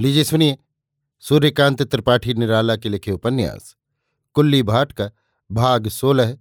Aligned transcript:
लीजिए, 0.00 0.24
सुनिए। 0.24 0.58
सूर्यकांत 1.20 1.82
त्रिपाठी 1.82 2.34
निराला 2.34 2.76
के 2.76 2.88
लिखे 2.88 3.12
उपन्यास। 3.12 3.76
कुल्ली 4.34 4.62
भाट 4.62 4.92
का 4.92 5.10
भाग 5.52 5.88
सोलह, 5.88 6.38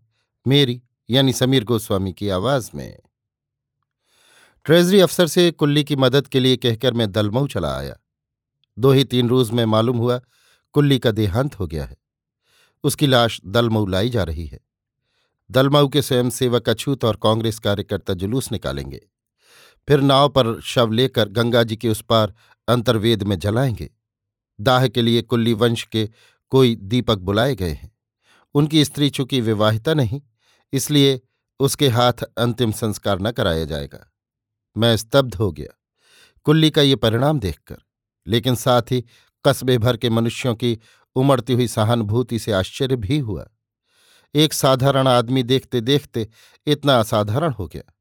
मेरी, 0.48 0.82
यानी 1.10 1.34
समीर 1.34 1.64
गोस्वामी 1.64 2.14
की 2.14 2.30
आवाज़ 2.30 2.72
में। 2.76 3.00
ट्रेजरी 4.66 5.00
अफसर 5.00 5.28
से 5.28 5.52
कुल्ली 5.52 5.84
की 5.84 5.96
मदद 5.96 6.28
के 6.28 6.40
लिए 6.40 6.58
कहकर 6.58 6.94
मैं 6.94 7.12
दलमऊ 7.12 7.48
चला 7.48 7.78
आया। 7.78 7.96
दो 8.80 8.92
ही 8.92 9.04
तीन 9.04 9.30
रोज 9.30 9.52
में 9.52 9.66
मालूम 9.66 9.98
हुआ, 9.98 10.22
कुल्ली 10.74 11.00
का 11.00 11.12
देहांत 11.12 11.60
हो 11.60 11.68
गया 11.68 11.86
है। 11.86 11.98
उसकी 12.84 13.08
लाश 13.08 13.42
दलमऊ 13.46 13.86
लाई 13.86 14.10
जा 14.10 14.24
रही 14.24 14.46
है। 14.46 14.60
दलमऊ 15.52 15.88
के 15.88 16.02
स्वयंसेवक 16.02 16.70
अछूत 16.70 17.06
और 17.06 17.20
कांग्रेस 17.24 17.60
कार्यकर्ता 17.60 18.14
जुलूस 18.14 18.52
निकालेंगे। 18.52 19.10
फिर 19.88 20.02
नाव 20.02 20.30
पर 20.30 20.62
शव 20.62 20.92
लेकर 20.92 21.30
गंगा 21.30 21.64
जी 21.64 21.76
के 21.76 21.90
उस 21.90 22.02
पार 22.02 22.34
अंतर्वेद 22.68 23.24
में 23.24 23.40
जलाएँगे। 23.40 23.90
दाह 24.60 24.88
के 24.88 25.02
लिए 25.02 25.22
कुल्ली 25.22 25.54
वंश 25.54 25.84
के 25.84 26.10
कोई 26.50 26.76
दीपक 26.76 27.18
बुलाए 27.18 27.56
गए 27.56 27.72
हैं। 27.72 27.92
उनकी 28.56 28.86
स्त्री 28.86 29.10
चूँकि 29.10 29.42
विवाहिता 29.42 29.94
नहीं, 29.94 30.22
इसलिए 30.74 31.22
उसके 31.60 31.88
हाथ 31.88 32.24
अंतिम 32.38 32.72
संस्कार 32.72 33.20
न 33.22 33.32
कराया 33.32 33.66
जाएगा। 33.66 34.12
मैं 34.78 34.98
स्तब्ध 34.98 35.36
हो 35.36 35.52
गया। 35.52 35.80
कुल्ली 36.44 36.70
का 36.72 36.82
ये 36.82 36.96
परिणाम 36.96 37.40
देखकर, 37.40 37.78
लेकिन 38.28 38.56
साथ 38.56 38.82
ही 38.82 39.04
कस्बे 39.46 39.78
भर 39.78 39.98
के 39.98 40.10
मनुष्यों 40.10 40.56
की 40.56 40.80
उमड़ती 41.16 41.54
हुई 41.54 41.68
सहानुभूति 41.68 42.40
से 42.40 42.52
आश्चर्य 42.52 42.96
भी 42.96 43.18
हुआ। 43.20 43.50
एक 44.36 44.54
साधारण 44.54 45.08
आदमी 45.08 45.44
देखते 45.44 45.82
देखते 45.82 46.30
इतना 46.68 47.00
असाधारण 47.00 47.52
हो 47.52 47.68
गया। 47.68 47.94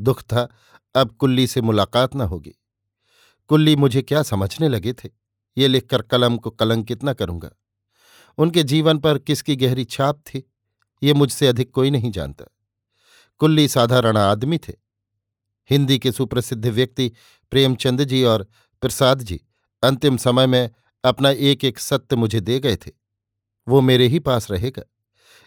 दुख 0.00 0.22
था, 0.22 0.48
अब 0.94 1.12
कुल्ली 1.12 1.46
से 1.46 1.60
मुलाकात 1.60 2.14
न 2.16 2.20
होगी। 2.20 2.54
कुल्ली 3.50 3.74
मुझे 3.76 4.02
क्या 4.02 4.22
समझने 4.22 4.68
लगे 4.68 4.92
थे, 4.92 5.08
ये 5.56 5.68
लिखकर 5.68 6.02
कलम 6.02 6.36
को 6.36 6.50
कलंकित 6.50 7.04
न 7.04 7.12
करूँगा। 7.12 7.50
उनके 8.38 8.62
जीवन 8.62 8.98
पर 8.98 9.18
किसकी 9.18 9.56
गहरी 9.56 9.84
छाप 9.84 10.22
थी, 10.26 10.42
ये 11.02 11.14
मुझसे 11.14 11.46
अधिक 11.46 11.70
कोई 11.70 11.90
नहीं 11.90 12.10
जानता। 12.10 12.44
कुल्ली 13.40 13.68
साधारण 13.68 14.16
आदमी 14.16 14.58
थे। 14.58 14.72
हिंदी 15.70 15.98
के 15.98 16.12
सुप्रसिद्ध 16.12 16.66
व्यक्ति 16.66 17.10
प्रेमचंद 17.52 18.04
जी 18.04 18.22
और 18.24 18.46
प्रसाद 18.82 19.22
जी 19.22 19.40
अंतिम 19.82 20.16
समय 20.16 20.46
में 20.46 20.70
अपना 21.04 21.30
एक 21.30 21.64
एक 21.64 21.78
सत्य 21.78 22.16
मुझे 22.16 22.40
दे 22.40 22.58
गए 22.60 22.76
थे। 22.76 22.90
वो 23.66 23.80
मेरे 23.80 24.06
ही 24.06 24.18
पास 24.18 24.50
रहेगा, 24.50 24.82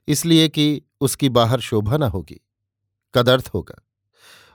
इसलिए 0.08 0.48
कि 0.50 0.82
उसकी 1.02 1.30
बाहर 1.30 1.60
शोभा 1.60 1.98
न 1.98 2.04
होगी, 2.04 2.40
कदर्थ 3.14 3.50
होगा। 3.54 3.82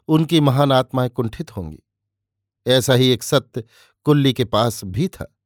उनकी 0.08 0.40
महान 0.40 0.72
आत्माएँ 0.72 1.10
कुंठित 1.10 1.56
होंगी। 1.56 1.82
ऐसा 2.66 2.94
ही 2.94 3.08
एक 3.08 3.22
सत्य 3.22 3.64
कुल्ली 4.06 4.32
के 4.32 4.44
पास 4.44 4.84
भी 4.84 5.08
था। 5.08 5.36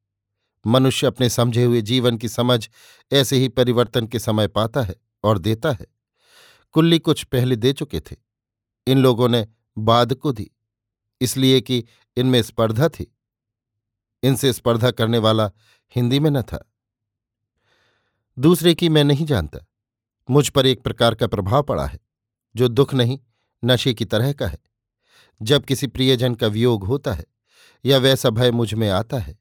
मनुष्य 0.66 1.06
अपने 1.06 1.28
समझे 1.30 1.64
हुए 1.64 1.80
जीवन 1.82 2.16
की 2.18 2.28
समझ 2.28 2.68
ऐसे 3.12 3.36
ही 3.36 3.48
परिवर्तन 3.48 4.06
के 4.06 4.18
समय 4.18 4.48
पाता 4.48 4.82
है 4.82 4.96
और 5.24 5.38
देता 5.38 5.72
है। 5.72 5.86
कुल्ली 6.74 6.98
कुछ 6.98 7.24
पहले 7.24 7.56
दे 7.56 7.72
चुके 7.72 8.00
थे। 8.00 8.16
इन 8.86 8.98
लोगों 8.98 9.28
ने 9.28 9.46
बाद 9.78 10.14
को 10.14 10.32
दी, 10.32 10.50
इसलिए 11.20 11.60
कि 11.60 11.84
इनमें 12.16 12.42
स्पर्धा 12.42 12.88
थी। 12.88 13.12
इनसे 14.22 14.52
स्पर्धा 14.52 14.90
करने 14.90 15.18
वाला 15.18 15.50
हिंदी 15.96 16.20
में 16.20 16.30
न 16.30 16.42
था। 16.42 16.72
दूसरे 18.38 18.74
की 18.74 18.88
मैं 18.88 19.04
नहीं 19.04 19.26
जानता। 19.26 19.58
मुझ 20.30 20.48
पर 20.48 20.66
एक 20.66 20.82
प्रकार 20.82 21.14
का 21.14 21.26
प्रभाव 21.26 21.62
पड़ा 21.62 21.86
है, 21.86 21.98
जो 22.56 22.68
दुख 22.68 22.94
नहीं, 22.94 23.18
नशे 23.64 23.94
की 23.94 24.04
तरह 24.04 24.32
का 24.32 24.46
है। 24.46 24.58
जब 25.42 25.64
किसी 25.64 25.86
प्रियजन 25.86 26.34
का 26.34 26.46
वियोग 26.46 26.84
होता 26.84 27.12
है 27.12 27.24
या 27.84 27.98
वैसा 27.98 28.30
भय 28.30 28.50
मुझमें 28.50 28.90
आता 28.90 29.18
है। 29.18 29.38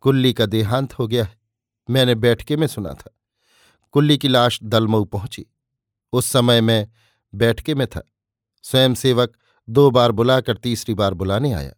कुल्ली 0.00 0.32
का 0.32 0.46
देहांत 0.46 0.98
हो 0.98 1.08
गया 1.08 1.24
है। 1.24 1.40
मैंने 1.90 2.14
बैठके 2.14 2.56
में 2.56 2.66
सुना 2.66 2.94
था। 2.94 3.18
कुल्ली 3.92 4.18
की 4.18 4.28
लाश 4.28 4.60
दलमऊ 4.62 5.04
पहुँची। 5.04 5.46
उस 6.12 6.26
समय 6.26 6.60
मैं 6.60 6.88
बैठके 7.34 7.74
में 7.74 7.86
था। 7.86 8.02
स्वयंसेवक 8.62 9.36
दो 9.68 9.90
बार 9.90 10.12
बुलाकर 10.12 10.56
तीसरी 10.56 10.94
बार 10.94 11.14
बुलाने 11.14 11.52
आया। 11.52 11.72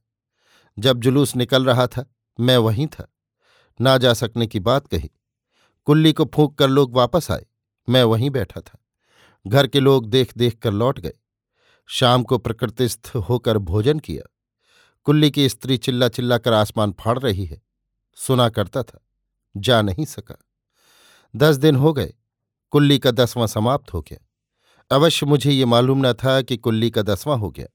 जब 0.78 1.00
जुलूस 1.00 1.36
निकल 1.36 1.64
रहा 1.64 1.86
था, 1.86 2.14
मैं 2.40 2.56
वहीं 2.56 2.86
था। 2.86 3.14
ना 3.80 3.98
जा 3.98 4.14
सकने 4.14 4.46
की 4.46 4.60
बात 4.60 4.86
कही। 4.86 5.10
कुल्ली 5.84 6.12
को 6.12 6.24
फूंक 6.24 6.58
कर 6.58 6.68
लोग 6.68 6.94
वापस 6.94 7.30
आए। 7.30 7.46
मैं 7.88 8.02
वहीं 8.04 8.30
बैठा 8.30 8.60
था। 8.60 8.78
घर 9.46 9.66
के 9.66 9.80
लोग 9.80 10.06
देख 10.06 10.32
देख 10.36 10.58
कर 10.58 10.72
लौट 10.72 11.00
गए। 11.00 11.12
शाम 11.86 12.22
को 12.22 12.38
प्रकृतिस्थ 12.38 13.12
होकर 13.16 13.58
भोजन 13.58 13.98
किया। 13.98 14.30
कुल्ली 15.04 15.30
की 15.30 15.48
स्त्री 15.48 15.76
चिल्ला 15.76 16.08
चिल्ला 16.08 16.38
कर 16.38 16.52
आसमान 16.52 16.94
फाड़ 17.00 17.18
रही 17.18 17.44
है। 17.44 17.62
सुना 18.14 18.48
करता 18.48 18.82
था, 18.82 19.06
जा 19.56 19.82
नहीं 19.82 20.04
सका। 20.04 20.44
दस 21.36 21.56
दिन 21.56 21.76
हो 21.76 21.92
गए, 21.92 22.14
कुल्ली 22.70 22.98
का 22.98 23.10
दसवां 23.10 23.46
समाप्त 23.46 23.94
हो 23.94 24.00
गया। 24.00 24.28
अवश्य 24.90 25.26
मुझे 25.26 25.50
ये 25.50 25.64
मालूम 25.64 26.06
न 26.06 26.12
था 26.12 26.42
कि 26.42 26.56
कुल्ली 26.56 26.90
का 26.90 27.02
दसवां 27.02 27.38
हो 27.38 27.50
गया। 27.50 27.66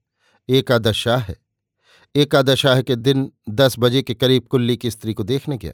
एकादशाह 0.49 1.19
है। 1.19 1.35
एकादशाह 2.15 2.81
के 2.81 2.95
दिन 2.95 3.31
दस 3.49 3.75
बजे 3.79 4.01
के 4.01 4.13
करीब 4.13 4.43
कुल्ली 4.43 4.77
की 4.77 4.91
स्त्री 4.91 5.13
को 5.13 5.23
देखने 5.23 5.57
गया। 5.57 5.73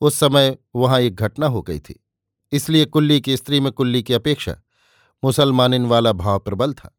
उस 0.00 0.14
समय 0.14 0.58
वहाँ 0.76 1.00
एक 1.00 1.14
घटना 1.14 1.46
हो 1.46 1.62
गई 1.62 1.80
थी। 1.80 2.04
इसलिए 2.52 2.84
कुल्ली 2.84 3.20
की 3.20 3.36
स्त्री 3.36 3.60
में 3.60 3.72
कुल्ली 3.72 4.02
की 4.02 4.14
अपेक्षा 4.14 4.60
मुसलमानिन 5.24 5.86
वाला 5.86 6.12
भाव 6.12 6.38
प्रबल 6.38 6.72
था। 6.72 6.98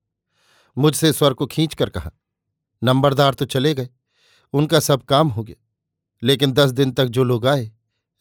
मुझसे 0.77 1.11
स्वर 1.13 1.33
को 1.33 1.45
खींचकर 1.45 1.89
कहा, 1.89 2.11
नंबरदार 2.81 3.33
तो 3.33 3.45
चले 3.45 3.73
गए, 3.73 3.89
उनका 4.53 4.79
सब 4.79 5.03
काम 5.03 5.27
हो 5.27 5.43
गया, 5.43 5.55
लेकिन 6.23 6.51
दस 6.51 6.71
दिन 6.71 6.91
तक 6.91 7.05
जो 7.05 7.23
लोग 7.23 7.47
आए, 7.47 7.71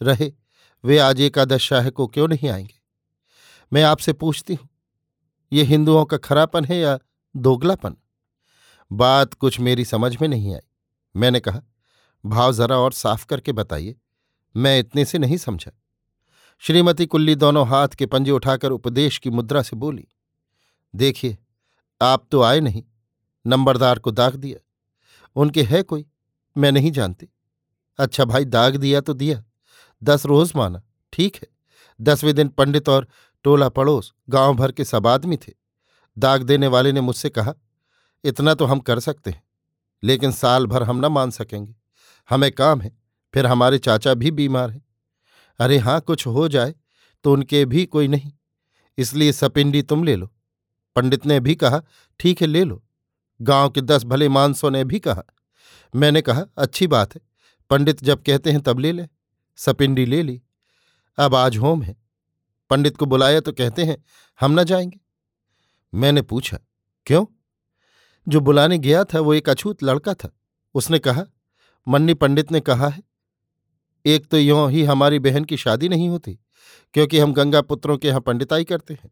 रहे, 0.00 0.32
वे 0.84 0.98
आज 0.98 1.20
एकादश 1.20 1.62
शाह 1.62 1.90
को 1.90 2.06
क्यों 2.06 2.28
नहीं 2.28 2.48
आएँगे? 2.48 2.74
मैं 3.72 3.82
आपसे 3.82 4.12
पूछती 4.12 4.54
हूँ, 4.54 4.68
ये 5.52 5.62
हिंदुओं 5.62 6.04
का 6.04 6.16
खरापन 6.16 6.64
है 6.64 6.78
या 6.78 6.98
दोगलापन? 7.34 7.96
बात 8.90 9.34
कुछ 9.34 9.60
मेरी 9.60 9.84
समझ 9.84 10.16
में 10.20 10.28
नहीं 10.28 10.54
आई। 10.54 10.60
मैंने 11.14 11.40
कहा, 11.40 11.60
भाव 12.24 12.52
जरा 12.52 12.76
और 12.76 12.92
साफ़ 12.92 13.26
करके 13.26 13.52
बताइए, 13.52 13.96
मैं 14.54 14.78
इतने 14.78 15.04
से 15.04 15.18
नहीं 15.18 15.36
समझा। 15.36 15.70
श्रीमती 16.62 17.06
कुल्ली 17.06 17.34
दोनों 17.34 17.66
हाथ 17.68 17.88
के 17.88 18.06
पंजे 18.06 18.30
उठाकर 18.30 18.70
उपदेश 18.70 19.18
की 19.18 19.30
मुद्रा 19.30 19.62
से 19.62 19.76
बोली, 19.76 20.06
देखिए 20.94 21.36
आप 22.00 22.26
तो 22.30 22.42
आए 22.42 22.60
नहीं, 22.60 22.82
नंबरदार 23.44 23.98
को 23.98 24.10
दाग 24.10 24.34
दिया। 24.34 24.58
उनके 25.36 25.62
है 25.62 25.82
कोई? 25.82 26.06
मैं 26.56 26.72
नहीं 26.72 26.90
जानती। 26.92 27.28
अच्छा 27.98 28.24
भाई, 28.24 28.44
दाग 28.44 28.76
दिया 28.76 29.00
तो 29.00 29.14
दिया। 29.14 29.42
दस 30.02 30.26
रोज 30.26 30.52
माना, 30.56 30.82
ठीक 31.12 31.36
है। 31.36 31.48
दसवें 32.00 32.34
दिन 32.34 32.48
पंडित 32.48 32.88
और 32.88 33.06
टोला 33.44 33.68
पड़ोस, 33.68 34.12
गाँव 34.28 34.54
भर 34.56 34.72
के 34.72 34.84
सब 34.84 35.06
आदमी 35.06 35.36
थे। 35.38 35.52
दाग 36.16 36.42
देने 36.42 36.66
वाले 36.66 36.92
ने 36.92 37.00
मुझसे 37.00 37.30
कहा, 37.30 37.54
इतना 38.24 38.54
तो 38.54 38.64
हम 38.64 38.80
कर 38.80 39.00
सकते 39.00 39.30
हैं, 39.30 39.42
लेकिन 40.02 40.32
साल 40.32 40.66
भर 40.66 40.82
हम 40.82 41.04
न 41.06 41.08
मान 41.08 41.30
सकेंगे। 41.30 41.74
हमें 42.28 42.50
काम 42.52 42.80
है, 42.80 42.96
फिर 43.34 43.46
हमारे 43.46 43.78
चाचा 43.78 44.14
भी 44.14 44.30
बीमार 44.30 44.70
हैं। 44.70 44.82
अरे 45.60 45.78
हाँ 45.78 46.00
कुछ 46.00 46.26
हो 46.26 46.48
जाए 46.48 46.74
तो 47.24 47.32
उनके 47.32 47.64
भी 47.64 47.84
कोई 47.86 48.08
नहीं, 48.08 48.32
इसलिए 48.98 49.32
सपिंडी 49.32 49.82
तुम 49.82 50.04
ले 50.04 50.16
लो। 50.16 50.30
पंडित 50.96 51.26
ने 51.26 51.40
भी 51.40 51.54
कहा, 51.54 51.82
ठीक 52.20 52.40
है, 52.40 52.46
ले 52.46 52.64
लो। 52.64 52.84
गाँव 53.42 53.70
के 53.70 53.80
दस 53.80 54.04
भले 54.04 54.28
मानसों 54.28 54.70
ने 54.70 54.84
भी 54.84 54.98
कहा। 54.98 55.22
मैंने 55.96 56.22
कहा, 56.22 56.44
अच्छी 56.58 56.86
बात 56.86 57.14
है। 57.14 57.20
पंडित 57.70 58.04
जब 58.04 58.22
कहते 58.22 58.50
हैं 58.50 58.60
तब 58.60 58.78
ले 58.78 58.92
ले। 58.92 59.08
सपिंडी 59.56 60.06
ले 60.06 60.22
ली। 60.22 60.42
अब 61.18 61.34
आज 61.34 61.56
होम 61.56 61.82
है। 61.82 61.96
पंडित 62.70 62.96
को 62.96 63.06
बुलाया 63.06 63.40
तो 63.40 63.52
कहते 63.52 63.84
हैं, 63.84 64.04
हम 64.40 64.60
न 64.60 64.64
जाएँगे। 64.64 65.00
मैंने 65.94 66.22
पूछा, 66.22 66.58
क्यों? 67.06 67.26
जो 68.28 68.40
बुलाने 68.40 68.78
गया 68.78 69.04
था, 69.04 69.20
वो 69.20 69.34
एक 69.34 69.48
अछूत 69.48 69.82
लड़का 69.82 70.14
था। 70.14 70.30
उसने 70.74 70.98
कहा, 70.98 71.24
मन्नी 71.88 72.14
पंडित 72.14 72.52
ने 72.52 72.60
कहा 72.60 72.88
है, 72.88 73.02
एक 74.06 74.26
तो 74.26 74.38
यों 74.38 74.70
ही 74.70 74.84
हमारी 74.84 75.18
बहन 75.18 75.44
की 75.44 75.56
शादी 75.56 75.88
नहीं 75.88 76.08
होती, 76.08 76.38
क्योंकि 76.94 77.18
हम 77.18 77.32
गंगा 77.32 77.62
पुत्रों 77.62 77.98
के 77.98 78.08
यहाँ 78.08 78.20
पंडिताई 78.20 78.64
करते 78.64 78.94
हैं। 78.94 79.10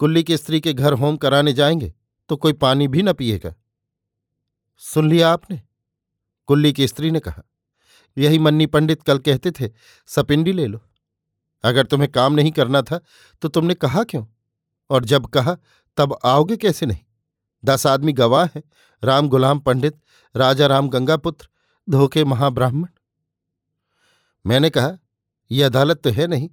कुल्ली 0.00 0.22
की 0.24 0.36
स्त्री 0.36 0.60
के 0.60 0.72
घर 0.72 0.92
होम 0.92 1.16
कराने 1.16 1.52
जाएँगे 1.52 1.92
तो 2.28 2.36
कोई 2.36 2.52
पानी 2.52 2.88
भी 2.88 3.02
न 3.02 3.12
पिएगा। 3.12 3.54
सुन 4.78 5.08
लिया 5.10 5.30
आपने? 5.30 5.62
कुल्ली 6.46 6.72
की 6.72 6.88
स्त्री 6.88 7.10
ने 7.10 7.20
कहा, 7.20 7.42
यही 8.18 8.38
मन्नी 8.38 8.66
पंडित 8.66 9.02
कल 9.02 9.18
कहते 9.18 9.50
थे, 9.50 9.70
सपिंडी 10.06 10.52
ले 10.52 10.66
लो। 10.66 10.80
अगर 11.64 11.86
तुम्हें 11.86 12.10
काम 12.12 12.32
नहीं 12.32 12.52
करना 12.52 12.82
था 12.82 13.00
तो 13.42 13.48
तुमने 13.48 13.74
कहा 13.74 14.04
क्यों? 14.04 14.24
और 14.90 15.04
जब 15.04 15.26
कहा, 15.26 15.56
तब 15.96 16.18
आओगे 16.24 16.56
कैसे 16.56 16.86
नहीं? 16.86 17.00
दस 17.64 17.86
आदमी 17.86 18.12
गवाह 18.12 18.46
हैं, 18.46 18.62
राम 19.04 19.28
गुलाम 19.28 19.58
पंडित, 19.58 20.00
राजा 20.36 20.66
राम 20.66 20.88
गंगापुत्र, 20.88 21.48
धोखे 21.90 22.24
महाब्राह्मण। 22.24 22.88
मैंने 24.46 24.70
कहा 24.70 24.92
यह 25.50 25.66
अदालत 25.66 26.00
तो 26.04 26.10
है 26.10 26.26
नहीं, 26.26 26.50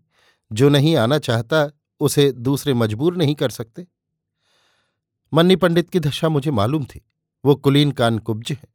जो 0.51 0.69
नहीं 0.69 0.95
आना 0.95 1.17
चाहता 1.19 1.71
उसे 1.99 2.31
दूसरे 2.31 2.73
मजबूर 2.73 3.17
नहीं 3.17 3.35
कर 3.35 3.49
सकते। 3.49 3.87
मन्नी 5.33 5.55
पंडित 5.55 5.89
की 5.89 5.99
दशा 5.99 6.29
मुझे 6.29 6.51
मालूम 6.51 6.85
थी। 6.85 7.05
वो 7.45 7.55
कुलीन 7.55 7.91
कान 7.91 8.19
कुब्ज 8.19 8.51
है। 8.51 8.67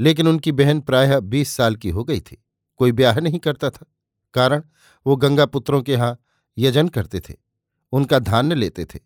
लेकिन 0.00 0.28
उनकी 0.28 0.52
बहन 0.52 0.80
प्रायः 0.80 1.20
बीस 1.20 1.50
साल 1.50 1.76
की 1.76 1.90
हो 1.90 2.04
गई 2.04 2.20
थी। 2.20 2.44
कोई 2.76 2.92
ब्याह 2.92 3.20
नहीं 3.20 3.38
करता 3.38 3.70
था। 3.70 3.86
कारण, 4.34 4.62
वो 5.06 5.16
गंगा 5.16 5.46
पुत्रों 5.46 5.82
के 5.82 5.92
यहाँ 5.92 6.18
यजन 6.58 6.88
करते 6.88 7.20
थे। 7.20 7.34
उनका 7.92 8.18
धान्य 8.18 8.54
लेते 8.54 8.84
थे। 8.84 9.00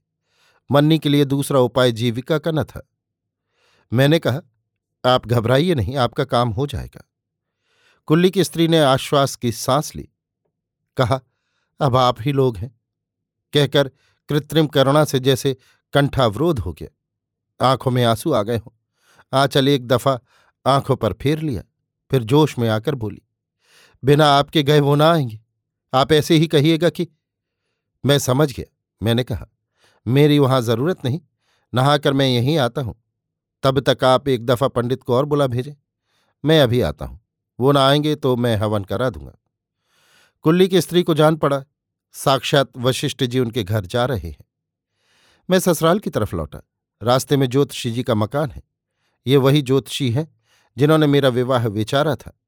मन्नी 0.71 0.99
के 0.99 1.09
लिए 1.09 1.25
दूसरा 1.25 1.61
उपाय 1.61 1.93
जीविका 1.93 2.39
का 2.39 2.51
न 2.51 2.65
था। 2.65 2.89
मैंने 3.93 4.19
कहा, 4.19 4.41
आप 5.05 5.27
घबराइए 5.27 5.75
नहीं, 5.75 5.97
आपका 5.97 6.25
काम 6.25 6.49
हो 6.49 6.67
जाएगा। 6.67 7.05
कुल्ली 8.07 8.31
की 8.31 8.45
स्त्री 8.45 8.69
ने 8.69 8.81
आश्वास 8.81 9.37
की 9.37 9.53
सांस 9.53 9.97
ली। 9.97 10.09
कहा, 10.97 11.21
अब 11.81 11.97
आप 11.97 12.17
ही 12.21 12.33
लोग 12.33 12.57
हैं। 12.57 12.80
कहकर 13.53 13.91
कृत्रिम 14.29 14.67
करुणा 14.67 15.05
से 15.05 15.21
जैसे 15.21 15.57
कंठावरोध 15.95 16.59
हो 16.59 16.73
गया। 16.73 17.67
आँखों 17.71 17.91
में 17.91 18.05
आँसू 18.05 18.33
आ 18.33 18.43
गए 18.43 18.57
हों। 18.57 18.73
आंचल 19.33 19.69
एक 19.69 19.87
दफ़ा 19.87 20.19
आँखों 20.67 20.97
पर 20.97 21.13
फेर 21.13 21.39
लिया, 21.39 21.63
फिर 22.11 22.23
जोश 22.23 22.59
में 22.59 22.69
आकर 22.69 22.95
बोली, 22.95 23.23
बिना 24.03 24.27
आपके 24.29 24.63
गए 24.63 24.81
वो 24.81 24.95
ना 24.95 25.11
आएँगे। 25.13 25.41
आप 25.93 26.13
ऐसे 26.13 26.37
ही 26.37 26.47
कहिएगा 26.47 26.89
कि 26.91 27.09
मैं 28.05 28.19
समझ 28.19 28.53
गया, 28.53 28.65
मैंने 29.01 29.25
कहा, 29.25 29.47
मेरी 30.07 30.39
वहाँ 30.39 30.61
ज़रूरत 30.63 31.05
नहीं, 31.05 31.21
नहाकर 31.73 32.13
मैं 32.13 32.27
यहीं 32.27 32.59
आता 32.59 32.83
हूँ। 32.83 32.95
तब 33.63 33.81
तक 33.81 34.05
आप 34.05 34.29
एक 34.29 34.47
दफ़ा 34.47 34.69
पंडित 34.69 35.03
को 35.03 35.15
और 35.15 35.25
बुला 35.25 35.47
भेजें। 35.47 35.75
मैं 36.45 36.61
अभी 36.61 36.81
आता 36.81 37.05
हूँ, 37.05 37.21
वो 37.59 37.73
ना 37.73 37.87
आएँगे 37.89 38.15
तो 38.15 38.37
मैं 38.37 38.57
हवन 38.57 38.85
करा 38.85 39.11
दूँगा 39.11 39.33
कुल्ली 40.45 40.69
की 40.69 40.81
स्त्री 40.81 41.03
को 41.03 41.15
जान 41.15 41.37
पड़ा 41.37 41.63
साक्षात 42.13 42.69
वशिष्ठ 42.77 43.25
जी 43.25 43.39
उनके 43.39 43.65
घर 43.65 43.87
जा 43.87 44.05
रहे 44.05 44.29
हैं। 44.29 44.45
मैं 45.51 45.59
ससुराल 45.59 45.99
की 45.99 46.11
तरफ़ 46.11 46.37
लौटा। 46.37 46.61
रास्ते 47.03 47.37
में 47.37 47.47
ज्योतिषी 47.47 47.91
जी 47.91 48.03
का 48.03 48.15
मकान 48.15 48.51
है। 48.51 48.63
ये 49.27 49.37
वही 49.37 49.63
ज्योतिषी 49.63 50.11
हैं 50.11 50.37
जिन्होंने 50.79 51.07
मेरा 51.07 51.29
विवाह 51.29 51.67
विचारा 51.67 52.17
था। 52.17 52.41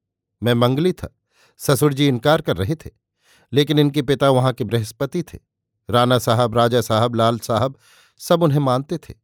मैं 0.42 0.54
मंगली 0.54 0.92
था। 0.92 1.16
ससुर 1.58 1.94
जी 1.94 2.08
इनकार 2.08 2.40
कर 2.40 2.56
रहे 2.56 2.74
थे। 2.74 2.90
लेकिन 3.52 3.78
इनके 3.78 4.02
पिता 4.02 4.30
वहाँ 4.30 4.52
के 4.52 4.64
बृहस्पति 4.64 5.22
थे। 5.22 5.38
राणा 5.90 6.18
साहब, 6.18 6.56
राजा 6.56 6.80
साहब, 6.80 7.14
लाल 7.14 7.38
साहब 7.38 7.78
सब 8.18 8.42
उन्हें 8.42 8.58
मानते 8.58 8.98
थे। 8.98 9.14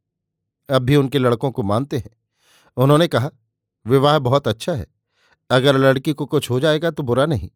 अब 0.70 0.82
भी 0.82 0.96
उनके 0.96 1.18
लड़कों 1.18 1.50
को 1.50 1.62
मानते 1.62 1.98
हैं। 1.98 2.10
उन्होंने 2.76 3.08
कहा, 3.08 3.30
विवाह 3.86 4.18
बहुत 4.18 4.48
अच्छा 4.48 4.72
है। 4.72 4.86
अगर 5.50 5.76
लड़की 5.76 6.12
को 6.12 6.26
कुछ 6.26 6.50
हो 6.50 6.60
जाएगा 6.60 6.90
तो 6.90 7.02
बुरा 7.02 7.26
नहीं। 7.26 7.50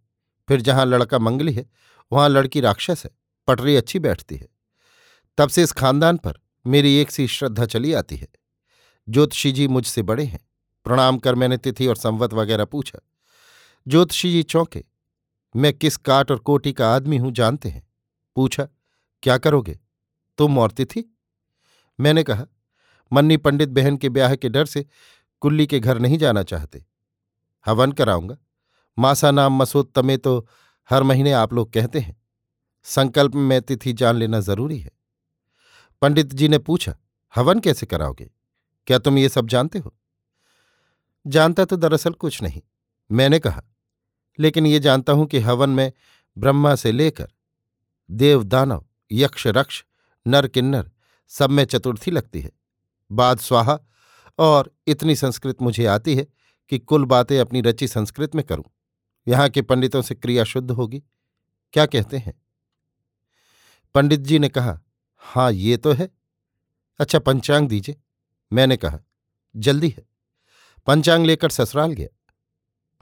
फिर 0.49 0.61
जहाँ 0.61 0.87
लड़का 0.87 1.19
मंगली 1.19 1.53
है 1.53 1.71
वहाँ 2.13 2.29
लड़की 2.29 2.61
राक्षस 2.61 3.03
है, 3.05 3.11
पटरी 3.47 3.77
अच्छी 3.77 3.99
बैठती 3.99 4.37
है। 4.37 4.49
तब 5.39 5.49
से 5.49 5.63
इस 5.63 5.73
खानदान 5.73 6.17
पर 6.17 6.41
मेरी 6.67 6.97
एक 6.97 7.11
सी 7.11 7.29
श्रद्धा 7.29 7.67
चली 7.67 7.93
आती 7.93 8.17
है। 8.17 8.29
ज्योतिषी 9.09 9.53
जी 9.53 9.69
मुझसे 9.69 10.03
बड़े 10.03 10.25
हैं, 10.25 10.41
प्रणाम 10.85 11.19
कर 11.19 11.35
मैंने 11.35 11.57
तिथि 11.57 11.87
और 11.87 11.97
संवत 11.97 12.35
वगैरह 12.35 12.65
पूछा। 12.65 12.99
ज्योतिषी 13.89 14.33
जी 14.33 14.43
चौंके, 14.43 14.85
मैं 15.57 15.73
किस 15.73 15.97
काट 15.97 16.31
और 16.31 16.39
कोटी 16.39 16.73
का 16.73 16.95
आदमी 16.95 17.17
हूँ 17.17 17.33
जानते 17.33 17.69
हैं? 17.69 17.89
पूछा, 18.37 18.69
क्या 19.23 19.39
करोगे? 19.39 19.79
तुम 20.39 20.59
और 20.59 20.71
तिथि? 20.71 21.17
मैंने 22.01 22.23
कहा, 22.23 22.47
मन्नी 23.13 23.37
पंडित 23.37 23.69
बहन 23.69 23.97
के 23.97 24.09
ब्याह 24.09 24.35
के 24.35 24.49
डर 24.49 24.65
से 24.65 24.87
कुल्ली 25.41 25.67
के 25.67 25.81
घर 25.81 25.99
नहीं 25.99 26.19
जाना 26.19 26.43
चाहते। 26.43 26.85
हवन 27.67 27.93
कराऊँगा। 27.93 28.37
मासा 28.99 29.31
नाम 29.31 29.53
मसूद 29.53 29.87
मसोत्तमे 29.87 30.17
तो 30.17 30.49
हर 30.93 31.03
महीने 31.03 31.33
आप 31.33 31.53
लोग 31.53 31.73
कहते 31.73 32.01
हैं, 32.01 32.17
संकल्प 32.87 33.35
में 33.35 33.61
तिथि 33.63 33.93
जान 33.93 34.17
लेना 34.17 34.41
ज़रूरी 34.41 34.79
है। 34.79 34.91
पंडित 36.03 36.35
जी 36.35 36.49
ने 36.49 36.59
पूछा, 36.59 36.95
हवन 37.35 37.61
कैसे 37.61 37.87
कराओगे? 37.87 38.31
क्या 38.89 38.99
तुम 38.99 39.19
ये 39.19 39.29
सब 39.29 39.49
जानते 39.49 39.79
हो? 39.79 39.95
जानता 41.27 41.65
तो 41.65 41.77
दरअसल 41.77 42.13
कुछ 42.13 42.43
नहीं, 42.43 42.61
मैंने 43.11 43.39
कहा, 43.39 43.63
लेकिन 44.39 44.67
ये 44.67 44.81
जानता 44.81 45.13
हूँ 45.13 45.27
कि 45.27 45.39
हवन 45.39 45.71
में 45.71 45.93
ब्रह्मा 46.37 46.75
से 46.75 46.93
लेकर 46.93 47.29
देव 48.11 48.45
दानव, 48.45 48.85
यक्ष 49.11 49.47
रक्ष, 49.47 49.83
नर 50.27 50.47
किन्नर 50.47 50.91
सब 51.31 51.51
में 51.51 51.65
चतुर्थी 51.65 52.11
लगती 52.11 52.41
है। 52.41 52.51
बाद 53.11 53.39
स्वाहा, 53.39 53.79
और 54.39 54.71
इतनी 54.87 55.17
संस्कृत 55.17 55.63
मुझे 55.63 55.87
आती 55.87 56.15
है 56.17 56.27
कि 56.73 56.79
कुल 56.79 57.05
बातें 57.05 57.39
अपनी 57.41 57.61
रची 57.61 57.89
संस्कृत 57.89 58.35
में 58.35 58.45
करूँ। 58.45 58.65
यहाँ 59.29 59.49
के 59.49 59.63
पंडितों 59.63 60.03
से 60.03 60.15
क्रिया 60.15 60.45
शुद्ध 60.45 60.71
होगी। 60.71 61.03
क्या 61.73 61.87
कहते 61.87 62.19
हैं? 62.19 62.35
पंडित 63.95 64.21
जी 64.21 64.39
ने 64.39 64.49
कहा, 64.49 64.81
हाँ, 65.17 65.53
ये 65.53 65.77
तो 65.77 65.93
है। 65.93 66.11
अच्छा 67.01 67.19
पंचांग 67.19 67.69
दीजिए। 67.69 67.97
मैंने 68.53 68.77
कहा, 68.77 68.99
जल्दी 69.57 69.89
है। 69.89 70.07
पंचांग 70.87 71.27
लेकर 71.27 71.51
ससुराल 71.51 71.93
गया। 71.93 72.09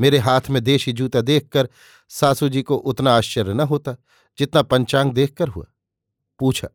मेरे 0.00 0.18
हाथ 0.18 0.40
में 0.50 0.62
देशी 0.64 0.92
जूता 0.92 1.20
देखकर 1.20 1.68
सासू 2.08 2.48
जी 2.48 2.62
को 2.62 2.76
उतना 2.76 3.12
आश्चर्य 3.12 3.54
न 3.54 3.60
होता 3.60 3.96
जितना 4.38 4.62
पंचांग 4.62 5.12
देखकर 5.12 5.48
हुआ। 5.48 5.66
पूछा, 6.38 6.68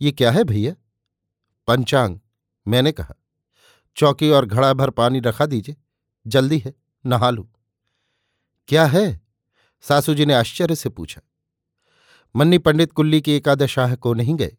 ये 0.00 0.12
क्या 0.12 0.30
है 0.30 0.44
भैया? 0.44 0.74
पंचांग, 1.68 2.18
मैंने 2.66 2.92
कहा, 2.92 3.14
चौकी 3.96 4.30
और 4.30 4.46
घड़ा 4.46 4.72
भर 4.72 4.90
पानी 4.90 5.20
रखा 5.20 5.46
दीजिए, 5.46 5.76
जल्दी 6.26 6.58
है, 6.58 6.74
नहा 7.06 7.30
लू। 7.30 7.48
क्या 8.68 8.84
है? 8.86 9.20
सासू 9.84 10.14
जी 10.14 10.26
ने 10.26 10.34
आश्चर्य 10.34 10.74
से 10.74 10.88
पूछा। 10.88 11.20
मन्नी 12.34 12.58
पंडित 12.58 12.92
कुल्ली 12.92 13.20
की 13.20 13.32
एकादशाह 13.32 13.94
को 13.96 14.14
नहीं 14.14 14.34
गए। 14.36 14.56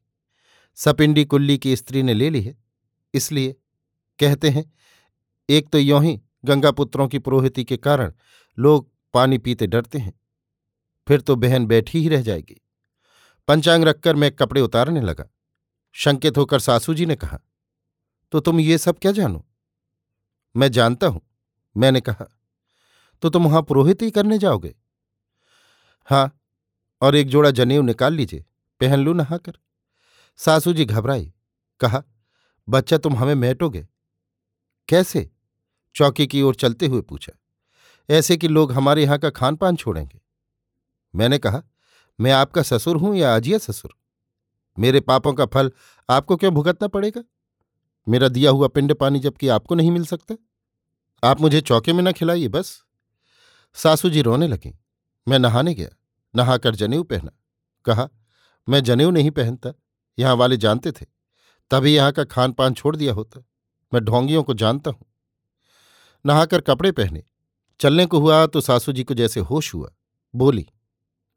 सपिंडी 0.77 1.25
कुल्ली 1.25 1.57
की 1.57 1.75
स्त्री 1.75 2.03
ने 2.03 2.13
ले 2.13 2.29
ली 2.29 2.41
है 2.41 2.57
इसलिए 3.13 3.55
कहते 4.19 4.49
हैं, 4.49 4.71
एक 5.49 5.69
तो 5.69 5.77
यों 5.77 6.03
ही 6.03 6.19
गंगापुत्रों 6.45 7.07
की 7.07 7.19
पुरोहिती 7.19 7.63
के 7.63 7.77
कारण 7.77 8.13
लोग 8.57 8.89
पानी 9.13 9.37
पीते 9.37 9.67
डरते 9.67 9.97
हैं। 9.97 10.13
फिर 11.07 11.21
तो 11.21 11.35
बहन 11.35 11.65
बैठी 11.65 12.01
ही 12.01 12.09
रह 12.09 12.21
जाएगी। 12.21 12.61
पंचांग 13.47 13.83
रखकर 13.83 14.15
मैं 14.15 14.31
कपड़े 14.31 14.61
उतारने 14.61 15.01
लगा। 15.01 15.25
शंकित 15.95 16.37
होकर 16.37 16.59
सासू 16.59 16.93
जी 16.93 17.05
ने 17.05 17.15
कहा 17.15 17.39
तो 18.33 18.39
तुम 18.39 18.59
ये 18.59 18.77
सब 18.77 18.99
क्या 18.99 19.11
जानो? 19.11 19.45
मैं 20.55 20.71
जानता 20.71 21.07
हूँ, 21.07 21.21
मैंने 21.75 22.01
कहा 22.01 22.27
तो 23.23 23.29
तुम 23.29 23.45
वहाँ 23.45 23.61
पुरोहित 23.63 24.01
ही 24.01 24.11
करने 24.11 24.37
जाओगे। 24.37 24.75
हाँ 26.07 26.31
और 27.01 27.15
एक 27.15 27.27
जोड़ा 27.27 27.51
जनेऊ 27.51 27.81
निकाल 27.81 28.13
लीजिए 28.13 28.45
पहन 28.81 28.99
लू 28.99 29.13
नहाकर। 29.13 29.53
सासू 30.39 30.73
जी 30.73 30.85
घबराई, 30.85 31.31
कहा, 31.81 32.03
बच्चा 32.67 32.97
तुम 32.97 33.15
हमें 33.15 33.35
मैटोगे? 33.35 33.87
कैसे? 34.89 35.29
चौकी 35.95 36.27
की 36.27 36.41
ओर 36.41 36.55
चलते 36.55 36.87
हुए 36.87 37.01
पूछा, 37.01 37.31
ऐसे 38.09 38.37
कि 38.37 38.47
लोग 38.47 38.71
हमारे 38.71 39.03
यहाँ 39.03 39.17
का 39.19 39.29
खान 39.29 39.55
पान 39.55 39.75
छोड़ेंगे? 39.75 40.19
मैंने 41.13 41.37
कहा, 41.37 41.61
मैं 42.19 42.31
आपका 42.31 42.61
ससुर 42.61 42.97
हूँ 42.97 43.15
या 43.15 43.35
अजिया 43.35 43.57
ससुर? 43.57 43.95
मेरे 44.77 44.99
पापों 44.99 45.33
का 45.33 45.45
फल 45.45 45.71
आपको 46.09 46.35
क्यों 46.37 46.53
भुगतना 46.53 46.87
पड़ेगा? 46.87 47.23
मेरा 48.07 48.27
दिया 48.27 48.51
हुआ 48.51 48.67
पिंड 48.67 48.93
पानी 48.93 49.19
जबकि 49.19 49.47
आपको 49.47 49.75
नहीं 49.75 49.91
मिल 49.91 50.05
सकता। 50.05 50.35
आप 51.23 51.41
मुझे 51.41 51.61
चौके 51.61 51.93
में 51.93 52.03
न 52.03 52.11
खिलाइए, 52.11 52.47
बस। 52.47 52.84
सासू 53.75 54.09
जी 54.09 54.21
रोने 54.21 54.47
लगी। 54.47 54.79
मैं 55.27 55.39
नहाने 55.39 55.73
गया। 55.73 55.89
नहाकर 56.35 56.75
जनेऊ 56.75 57.03
पहना। 57.03 57.31
कहा, 57.85 58.09
मैं 58.69 58.83
जनेऊ 58.83 59.11
नहीं 59.11 59.31
पहनता। 59.31 59.73
यहाँ 60.19 60.35
वाले 60.35 60.57
जानते 60.57 60.91
थे। 60.91 61.05
तभी 61.71 61.95
यहाँ 61.95 62.11
का 62.11 62.23
खान 62.23 62.51
पान 62.51 62.73
छोड़ 62.73 62.95
दिया 62.95 63.13
होता। 63.13 63.43
मैं 63.93 64.05
ढोंगियों 64.05 64.43
को 64.43 64.53
जानता 64.53 64.91
हूँ। 64.91 65.05
नहाकर 66.25 66.61
कपड़े 66.61 66.91
पहने। 66.91 67.23
चलने 67.79 68.05
को 68.05 68.19
हुआ 68.19 68.45
तो 68.47 68.61
सासू 68.61 68.91
जी 68.91 69.03
को 69.03 69.13
जैसे 69.13 69.39
होश 69.39 69.73
हुआ। 69.73 69.91
बोली, 70.35 70.69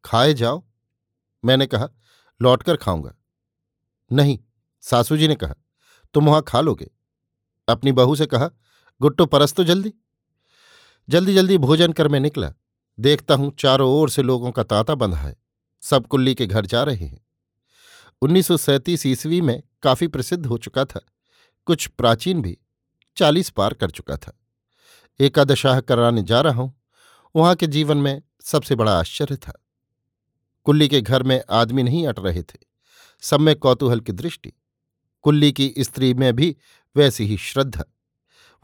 खाए 0.05 0.35
जाओ। 0.35 0.65
मैंने 1.45 1.67
कहा, 1.67 1.89
लौटकर 2.43 2.77
खाऊँगा। 2.77 3.15
नहीं, 4.13 4.39
सासू 4.81 5.17
जी 5.17 5.29
ने 5.29 5.35
कहा, 5.35 5.55
तुम 6.15 6.27
वहाँ 6.27 6.43
खा 6.43 6.61
लोगे। 6.61 6.91
अपनी 7.69 7.93
बहू 7.93 8.17
से 8.17 8.27
कहा, 8.27 8.51
गुट्टो 9.01 9.27
परस 9.27 9.53
तो 9.53 9.65
जल्दी। 9.65 9.95
जल्दी 11.09 11.35
जल्दी 11.35 11.59
भोजन 11.59 11.93
कर 11.93 12.09
मैं 12.09 12.21
निकला। 12.21 12.53
देखता 13.01 13.35
हूँ 13.35 13.57
चारों 13.59 13.91
ओर 13.91 14.11
से 14.11 14.23
लोगों 14.23 14.51
का 14.51 14.63
तांता 14.63 14.95
बंधा 14.95 15.17
है। 15.17 15.37
सब 15.83 16.07
कुल्ली 16.07 16.35
के 16.35 16.47
घर 16.47 16.67
जा 16.67 16.83
रहे 16.83 17.07
हैं। 17.07 17.27
उन्नीस 18.23 18.47
सौ 18.47 18.57
सैंतीस 18.57 19.07
ईस्वी 19.07 19.41
में 19.41 19.63
काफ़ी 19.83 20.07
प्रसिद्ध 20.07 20.47
हो 20.47 20.59
चुका 20.59 20.85
था। 20.85 21.01
कुछ 21.67 21.87
प्राचीन 21.87 22.43
भी 22.43 22.59
चालीस 23.17 23.51
पार 23.51 23.75
कर 23.75 23.91
चुका 23.91 24.17
था। 24.17 24.39
एकादशाह 25.21 25.81
कराने 25.81 26.23
जा 26.23 26.41
रहा 26.41 26.55
हूँ। 26.55 26.81
वहाँ 27.37 27.55
के 27.55 27.67
जीवन 27.67 27.97
में 27.97 28.23
सबसे 28.43 28.75
बड़ा 28.75 28.99
आश्चर्य 28.99 29.37
था। 29.37 29.65
कुल्ली 30.65 30.89
के 30.89 31.01
घर 31.01 31.23
में 31.23 31.43
आदमी 31.51 31.83
नहीं 31.83 32.07
अट 32.07 32.19
रहे 32.19 32.43
थे। 32.43 32.59
सब 33.21 33.41
में 33.41 33.57
कौतूहल 33.57 34.01
की 34.01 34.13
दृष्टि। 34.13 34.53
कुल्ली 35.23 35.53
की 35.53 35.75
स्त्री 35.79 36.15
में 36.15 36.37
भी 36.37 36.57
वैसी 36.97 37.27
ही 37.27 37.37
श्रद्धा। 37.37 37.85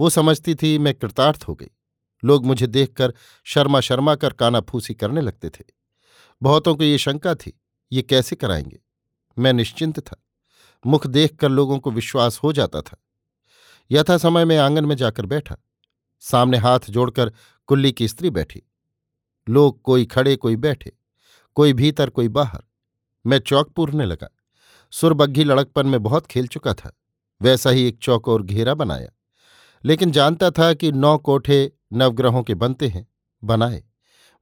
वो 0.00 0.10
समझती 0.10 0.54
थी 0.54 0.78
मैं 0.78 0.94
कृतार्थ 0.94 1.44
हो 1.48 1.54
गई। 1.54 1.70
लोग 2.24 2.46
मुझे 2.46 2.66
देखकर 2.66 3.14
शर्मा 3.44 3.80
शर्मा 3.80 4.14
कर 4.14 4.32
कानाफूसी 4.32 4.94
करने 4.94 5.20
लगते 5.20 5.50
थे। 5.50 5.64
बहुतों 6.42 6.76
को 6.76 6.84
ये 6.84 6.98
शंका 6.98 7.34
थी, 7.34 7.60
ये 7.92 8.02
कैसे 8.02 8.36
कराएँगे? 8.36 8.80
मैं 9.38 9.52
निश्चिंत 9.52 10.00
था। 10.00 10.24
मुख 10.86 11.06
देखकर 11.06 11.48
लोगों 11.48 11.78
को 11.78 11.90
विश्वास 11.90 12.38
हो 12.38 12.52
जाता 12.52 12.80
था। 12.80 12.96
यथा 13.90 14.16
समय 14.16 14.44
में 14.44 14.58
आँगन 14.58 14.84
में 14.84 14.96
जाकर 14.96 15.26
बैठा। 15.26 15.56
सामने 16.20 16.58
हाथ 16.58 16.80
जोड़कर 16.90 17.32
कुल्ली 17.66 17.92
की 17.92 18.08
स्त्री 18.08 18.30
बैठी। 18.30 18.62
लोग 19.48 19.82
कोई 19.82 20.06
खड़े, 20.06 20.36
कोई 20.36 20.56
बैठे, 20.56 20.92
कोई 21.54 21.72
भीतर, 21.72 22.10
कोई 22.10 22.28
बाहर। 22.28 22.62
मैं 23.26 23.38
चौक 23.38 23.68
पूरने 23.68 24.04
लगा। 24.04 24.28
सुरबग्घी 24.90 25.44
लड़कपन 25.44 25.86
में 25.86 26.02
बहुत 26.02 26.26
खेल 26.26 26.46
चुका 26.46 26.74
था। 26.74 26.96
वैसा 27.42 27.70
ही 27.70 27.88
एक 27.88 27.98
चौक 27.98 28.28
और 28.28 28.42
घेरा 28.42 28.74
बनाया। 28.74 29.08
लेकिन 29.84 30.12
जानता 30.12 30.50
था 30.50 30.74
कि 30.74 30.92
नौ 30.92 31.18
कोठे 31.18 31.72
नवग्रहों 31.94 32.42
के 32.42 32.54
बनते 32.54 32.88
हैं, 32.88 33.06
बनाए। 33.44 33.84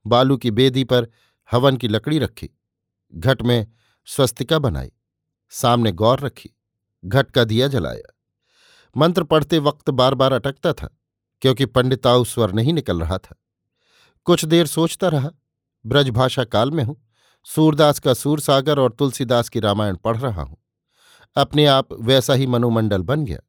बालू 0.05 0.37
की 0.37 0.51
बेदी 0.51 0.83
पर 0.83 1.07
हवन 1.51 1.77
की 1.77 1.87
लकड़ी 1.87 2.19
रखी। 2.19 2.49
घट 3.15 3.41
में 3.41 3.67
स्वस्तिका 4.05 4.59
बनाई। 4.59 4.91
सामने 5.49 5.91
गौर 5.91 6.19
रखी। 6.19 6.49
घट 7.05 7.31
का 7.31 7.43
दिया 7.43 7.67
जलाया। 7.67 8.13
मंत्र 8.97 9.23
पढ़ते 9.23 9.59
वक्त 9.59 9.89
बार 9.89 10.13
बार 10.13 10.33
अटकता 10.33 10.73
था, 10.73 10.99
क्योंकि 11.41 11.65
पंडिताऊ 11.65 12.23
स्वर 12.23 12.51
नहीं 12.53 12.73
निकल 12.73 12.99
रहा 12.99 13.17
था। 13.17 13.35
कुछ 14.25 14.45
देर 14.45 14.67
सोचता 14.67 15.07
रहा, 15.07 15.31
ब्रजभाषा 15.85 16.43
काल 16.43 16.71
में 16.71 16.83
हूँ, 16.83 17.07
सूरदास 17.43 17.99
का 17.99 18.13
सूरसागर 18.13 18.79
और 18.79 18.91
तुलसीदास 18.91 19.49
की 19.49 19.59
रामायण 19.59 19.95
पढ़ 19.95 20.17
रहा 20.17 20.41
हूँ। 20.41 20.57
अपने 21.35 21.65
आप 21.65 21.87
वैसा 21.93 22.33
ही 22.33 22.47
मनोमंडल 22.47 23.01
बन 23.01 23.25
गया। 23.25 23.39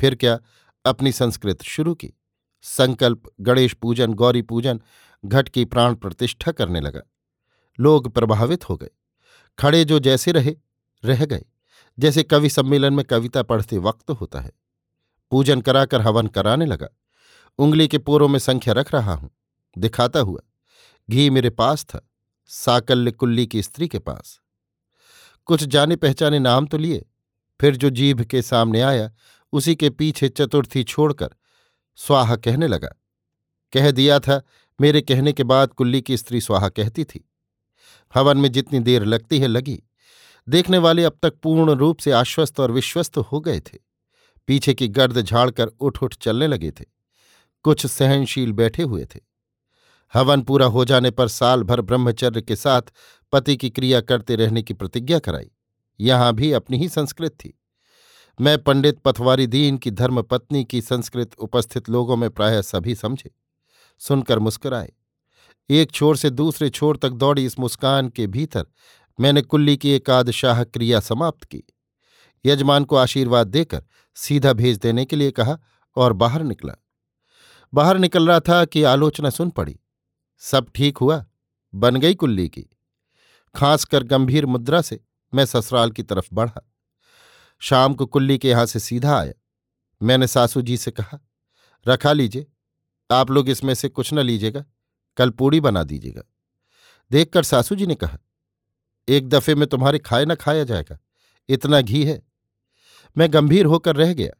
फिर 0.00 0.14
क्या 0.14 0.38
अपनी 0.84 1.12
संस्कृत 1.12 1.62
शुरू 1.62 1.94
की? 1.94 2.19
संकल्प, 2.62 3.22
गणेश 3.40 3.74
पूजन, 3.74 4.14
गौरी 4.14 4.42
पूजन, 4.42 4.80
घट 5.24 5.48
की 5.48 5.64
प्राण 5.64 5.94
प्रतिष्ठा 5.94 6.52
करने 6.52 6.80
लगा। 6.80 7.00
लोग 7.80 8.14
प्रभावित 8.14 8.68
हो 8.68 8.76
गए। 8.76 8.90
खड़े 9.58 9.84
जो 9.84 9.98
जैसे 9.98 10.32
रहे, 10.32 10.56
रह 11.04 11.24
गए। 11.24 11.44
जैसे 11.98 12.22
कवि 12.22 12.50
सम्मेलन 12.50 12.94
में 12.94 13.04
कविता 13.04 13.42
पढ़ते 13.42 13.78
वक्त 13.78 14.10
होता 14.10 14.40
है। 14.40 14.52
पूजन 15.30 15.60
कराकर 15.60 16.00
हवन 16.00 16.26
कराने 16.26 16.66
लगा। 16.66 16.88
उंगली 17.58 17.88
के 17.88 17.98
पोरों 17.98 18.28
में 18.28 18.38
संख्या 18.38 18.74
रख 18.74 18.94
रहा 18.94 19.14
हूँ। 19.14 19.30
दिखाता 19.78 20.20
हुआ, 20.20 20.40
घी 21.10 21.30
मेरे 21.30 21.50
पास 21.50 21.84
था, 21.84 22.10
साकल्य 22.46 23.10
कुल्ली 23.10 23.46
की 23.46 23.62
स्त्री 23.62 23.88
के 23.88 23.98
पास। 23.98 24.40
कुछ 25.44 25.64
जाने 25.64 25.96
पहचाने 25.96 26.38
नाम 26.38 26.66
तो 26.66 26.78
लिए, 26.78 27.06
फिर 27.60 27.76
जो 27.76 27.90
जीभ 27.90 28.22
के 28.22 28.42
सामने 28.42 28.80
आया, 28.80 29.12
उसी 29.52 29.74
के 29.74 29.90
पीछे 29.90 30.28
चतुर्थी 30.28 30.84
छोड़कर 30.84 31.30
स्वाहा 31.96 32.36
कहने 32.36 32.66
लगा। 32.66 32.88
कह 33.72 33.90
दिया 33.90 34.20
था, 34.20 34.42
मेरे 34.80 35.00
कहने 35.00 35.32
के 35.32 35.42
बाद 35.42 35.68
कुल्ली 35.68 36.02
की 36.02 36.16
स्त्री 36.16 36.40
स्वाहा 36.40 36.68
कहती 36.68 37.04
थी। 37.04 37.30
हवन 38.14 38.38
में 38.38 38.52
जितनी 38.52 38.78
देर 38.78 39.04
लगती 39.04 39.38
है, 39.38 39.46
लगी। 39.46 39.82
देखने 40.48 40.78
वाले 40.78 41.04
अब 41.04 41.18
तक 41.22 41.34
पूर्ण 41.42 41.70
रूप 41.70 41.98
से 41.98 42.12
आश्वस्त 42.12 42.60
और 42.60 42.70
विश्वस्त 42.70 43.18
हो 43.18 43.40
गए 43.40 43.60
थे। 43.60 43.78
पीछे 44.46 44.74
की 44.74 44.88
गर्द 44.88 45.22
झाड़कर 45.22 45.66
उठ 45.66 46.02
उठ 46.02 46.14
चलने 46.14 46.46
लगे 46.46 46.70
थे। 46.70 46.84
कुछ 47.62 47.86
सहनशील 47.86 48.52
बैठे 48.52 48.82
हुए 48.82 49.04
थे। 49.04 49.20
हवन 50.14 50.42
पूरा 50.42 50.66
हो 50.66 50.84
जाने 50.84 51.10
पर 51.10 51.28
साल 51.28 51.62
भर 51.62 51.80
ब्रह्मचर्य 51.80 52.42
के 52.42 52.56
साथ 52.56 52.82
पति 53.32 53.56
की 53.56 53.70
क्रिया 53.70 54.00
करते 54.00 54.36
रहने 54.36 54.62
की 54.62 54.74
प्रतिज्ञा 54.74 55.18
कराई। 55.18 55.50
यहाँ 56.00 56.34
भी 56.34 56.52
अपनी 56.52 56.78
ही 56.78 56.88
संस्कृत 56.88 57.32
थी। 57.32 57.59
मैं 58.40 58.62
पंडित 58.62 58.98
पथवारी 58.98 59.46
दीन 59.46 59.78
की 59.78 59.90
धर्मपत्नी 59.90 60.64
की 60.64 60.82
संस्कृत 60.82 61.34
उपस्थित 61.38 61.88
लोगों 61.88 62.16
में 62.16 62.30
प्रायः 62.30 62.62
सभी 62.62 62.94
समझे। 62.94 63.30
सुनकर 63.98 64.38
मुस्कुराए। 64.38 64.92
एक 65.70 65.90
छोर 65.90 66.16
से 66.16 66.30
दूसरे 66.30 66.70
छोर 66.70 66.96
तक 66.96 67.08
दौड़ी 67.08 67.44
इस 67.44 67.58
मुस्कान 67.58 68.08
के 68.08 68.26
भीतर। 68.26 68.66
मैंने 69.20 69.42
कुल्ली 69.42 69.76
की 69.76 69.90
एकाद 69.90 70.30
शाह 70.30 70.64
क्रिया 70.64 71.00
समाप्त 71.00 71.44
की। 71.44 71.62
यजमान 72.46 72.84
को 72.84 72.96
आशीर्वाद 72.96 73.46
देकर 73.46 73.84
सीधा 74.14 74.52
भेज 74.52 74.78
देने 74.78 75.04
के 75.04 75.16
लिए 75.16 75.30
कहा 75.30 75.58
और 75.96 76.12
बाहर 76.12 76.42
निकला। 76.42 76.74
बाहर 77.74 77.98
निकल 77.98 78.28
रहा 78.28 78.40
था 78.40 78.64
कि 78.64 78.82
आलोचना 78.82 79.30
सुन 79.30 79.50
पड़ी। 79.50 79.80
सब 80.38 80.66
ठीक 80.74 80.98
हुआ? 80.98 81.26
बन 81.74 81.96
गई 81.96 82.14
कुल्ली 82.14 82.48
की। 82.48 82.66
खासकर 83.54 84.02
गंभीर 84.02 84.46
मुद्रा 84.46 84.82
से 84.82 85.04
मैं 85.34 85.46
ससुराल 85.46 85.90
की 85.90 86.02
तरफ़ 86.02 86.28
बढ़ा। 86.32 86.69
शाम 87.62 87.94
को 87.94 88.06
कुल्ली 88.06 88.38
के 88.38 88.48
यहाँ 88.48 88.66
से 88.66 88.78
सीधा 88.78 89.18
आया। 89.18 89.32
मैंने 90.02 90.26
सासू 90.26 90.62
जी 90.62 90.76
से 90.76 90.90
कहा, 90.90 91.18
रखा 91.86 92.12
लीजिए, 92.12 92.46
आप 93.10 93.30
लोग 93.30 93.48
इसमें 93.48 93.74
से 93.74 93.88
कुछ 93.88 94.12
न 94.12 94.18
लीजिएगा, 94.18 94.64
कल 95.16 95.30
पूड़ी 95.30 95.60
बना 95.60 95.82
दीजिएगा। 95.82 96.22
देखकर 97.10 97.42
सासू 97.42 97.74
जी 97.74 97.86
ने 97.86 97.94
कहा, 97.94 98.18
एक 99.08 99.28
दफे 99.28 99.54
में 99.54 99.66
तुम्हारे 99.68 99.98
खाए 99.98 100.24
न 100.24 100.34
खाया 100.34 100.64
जाएगा, 100.64 100.98
इतना 101.48 101.80
घी 101.80 102.04
है। 102.04 102.22
मैं 103.16 103.32
गंभीर 103.32 103.66
होकर 103.66 103.96
रह 103.96 104.12
गया। 104.14 104.32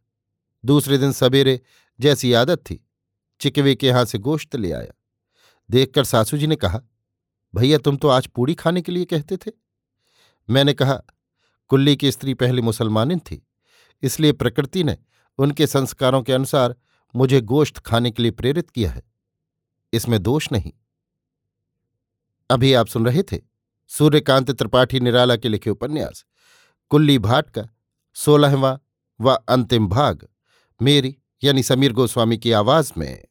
दूसरे 0.64 0.98
दिन 0.98 1.12
सवेरे 1.12 1.60
जैसी 2.00 2.32
आदत 2.32 2.58
थी, 2.58 2.84
चिकवे 3.40 3.74
के 3.74 3.86
यहाँ 3.86 4.04
से 4.04 4.18
गोश्त 4.18 4.56
ले 4.56 4.72
आया। 4.72 4.92
देखकर 5.70 6.04
सासू 6.04 6.38
जी 6.38 6.46
ने 6.46 6.56
कहा, 6.56 6.80
भैया, 7.54 7.78
तुम 7.78 7.96
तो 7.96 8.08
आज 8.08 8.26
पूड़ी 8.26 8.54
खाने 8.54 8.82
के 8.82 8.92
लिए 8.92 9.04
कहते 9.04 9.36
थे? 9.36 9.50
मैंने 10.48 10.72
कहा 10.72 11.02
कुल्ली 11.70 11.96
की 11.96 12.10
स्त्री 12.12 12.34
पहले 12.34 12.62
मुसलमानिन 12.62 13.18
थी, 13.18 13.46
इसलिए 14.02 14.32
प्रकृति 14.32 14.84
ने 14.84 14.96
उनके 15.38 15.66
संस्कारों 15.66 16.22
के 16.22 16.32
अनुसार 16.32 16.74
मुझे 17.14 17.40
गोश्त 17.40 17.78
खाने 17.78 18.10
के 18.10 18.22
लिए 18.22 18.30
प्रेरित 18.30 18.70
किया 18.70 18.90
है। 18.90 19.02
इसमें 19.92 20.22
दोष 20.22 20.48
नहीं। 20.52 20.72
अभी 22.50 22.72
आप 22.74 22.86
सुन 22.86 23.06
रहे 23.06 23.22
थे 23.22 23.38
सूर्यकांत 23.90 24.50
त्रिपाठी 24.50 25.00
निराला 25.00 25.36
के 25.36 25.48
लिखे 25.48 25.70
उपन्यास, 25.70 26.24
कुल्ली 26.90 27.18
भाट 27.18 27.50
का 27.50 27.68
सोलहवां 28.16 28.76
व 29.20 29.34
अंतिम 29.48 29.88
भाग, 29.88 30.26
मेरी 30.80 31.16
यानी 31.42 31.62
समीर 31.62 31.92
गोस्वामी 31.92 32.38
की 32.38 32.52
आवाज़ 32.52 32.92
में। 32.98 33.24